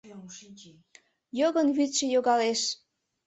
Йогын 1.39 1.67
вӱдшӧ 1.75 2.05
йогалеш 2.13 2.61